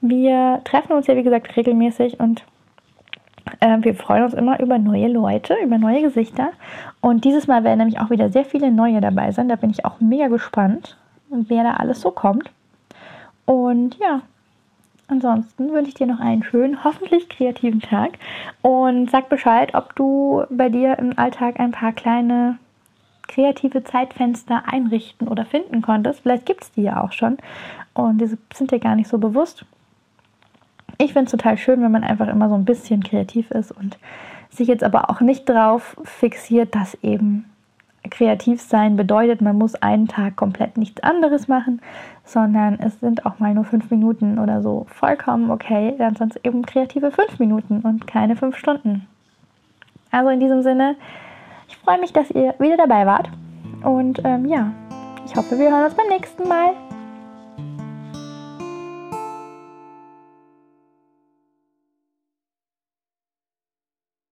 Wir 0.00 0.62
treffen 0.64 0.94
uns 0.94 1.06
ja, 1.06 1.16
wie 1.16 1.22
gesagt, 1.22 1.54
regelmäßig 1.54 2.18
und 2.18 2.42
äh, 3.60 3.76
wir 3.82 3.94
freuen 3.94 4.24
uns 4.24 4.32
immer 4.32 4.58
über 4.58 4.78
neue 4.78 5.08
Leute, 5.08 5.54
über 5.62 5.76
neue 5.76 6.00
Gesichter. 6.00 6.52
Und 7.02 7.26
dieses 7.26 7.46
Mal 7.46 7.62
werden 7.62 7.76
nämlich 7.76 8.00
auch 8.00 8.08
wieder 8.08 8.30
sehr 8.30 8.46
viele 8.46 8.72
neue 8.72 9.02
dabei 9.02 9.32
sein. 9.32 9.50
Da 9.50 9.56
bin 9.56 9.68
ich 9.68 9.84
auch 9.84 10.00
mega 10.00 10.28
gespannt, 10.28 10.96
wer 11.28 11.62
da 11.62 11.74
alles 11.74 12.00
so 12.00 12.10
kommt. 12.10 12.50
Und 13.44 13.98
ja, 13.98 14.22
ansonsten 15.08 15.74
wünsche 15.74 15.90
ich 15.90 15.94
dir 15.94 16.06
noch 16.06 16.20
einen 16.20 16.42
schönen, 16.42 16.84
hoffentlich 16.84 17.28
kreativen 17.28 17.82
Tag. 17.82 18.12
Und 18.62 19.10
sag 19.10 19.28
Bescheid, 19.28 19.74
ob 19.74 19.94
du 19.94 20.44
bei 20.48 20.70
dir 20.70 20.98
im 20.98 21.18
Alltag 21.18 21.60
ein 21.60 21.72
paar 21.72 21.92
kleine 21.92 22.56
kreative 23.30 23.84
Zeitfenster 23.84 24.64
einrichten 24.66 25.28
oder 25.28 25.46
finden 25.46 25.82
konntest. 25.82 26.20
Vielleicht 26.20 26.46
gibt 26.46 26.64
es 26.64 26.72
die 26.72 26.82
ja 26.82 27.02
auch 27.02 27.12
schon 27.12 27.38
und 27.94 28.20
diese 28.20 28.36
sind 28.52 28.70
dir 28.70 28.80
gar 28.80 28.96
nicht 28.96 29.08
so 29.08 29.18
bewusst. 29.18 29.64
Ich 30.98 31.12
finde 31.12 31.26
es 31.26 31.30
total 31.30 31.56
schön, 31.56 31.82
wenn 31.82 31.92
man 31.92 32.04
einfach 32.04 32.28
immer 32.28 32.48
so 32.48 32.54
ein 32.54 32.64
bisschen 32.64 33.02
kreativ 33.02 33.50
ist 33.50 33.72
und 33.72 33.98
sich 34.50 34.68
jetzt 34.68 34.84
aber 34.84 35.08
auch 35.08 35.20
nicht 35.20 35.48
drauf 35.48 35.96
fixiert, 36.04 36.74
dass 36.74 36.94
eben 37.02 37.46
kreativ 38.10 38.60
sein 38.60 38.96
bedeutet, 38.96 39.40
man 39.40 39.56
muss 39.56 39.74
einen 39.76 40.08
Tag 40.08 40.36
komplett 40.36 40.76
nichts 40.76 41.02
anderes 41.02 41.48
machen, 41.48 41.80
sondern 42.24 42.78
es 42.80 42.98
sind 43.00 43.26
auch 43.26 43.38
mal 43.38 43.54
nur 43.54 43.64
fünf 43.64 43.90
Minuten 43.90 44.38
oder 44.38 44.62
so 44.62 44.86
vollkommen 44.88 45.50
okay, 45.50 45.94
dann 45.98 46.16
sind 46.16 46.34
es 46.34 46.44
eben 46.44 46.64
kreative 46.64 47.10
fünf 47.10 47.38
Minuten 47.38 47.80
und 47.80 48.06
keine 48.06 48.36
fünf 48.36 48.56
Stunden. 48.56 49.06
Also 50.10 50.30
in 50.30 50.40
diesem 50.40 50.62
Sinne, 50.62 50.96
ich 51.70 51.76
freue 51.76 52.00
mich, 52.00 52.12
dass 52.12 52.30
ihr 52.32 52.54
wieder 52.58 52.76
dabei 52.76 53.06
wart. 53.06 53.28
Und 53.84 54.20
ähm, 54.24 54.46
ja, 54.46 54.72
ich 55.24 55.36
hoffe, 55.36 55.56
wir 55.56 55.70
hören 55.70 55.84
uns 55.84 55.94
beim 55.94 56.08
nächsten 56.08 56.48
Mal. 56.48 56.74